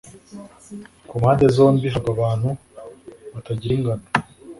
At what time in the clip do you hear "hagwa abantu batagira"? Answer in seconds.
1.93-3.73